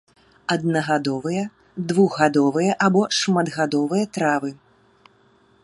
Аднагадовыя, 0.53 1.43
двухгадовыя 1.91 2.71
або 2.87 3.01
шматгадовыя 3.19 4.05
травы. 4.19 4.51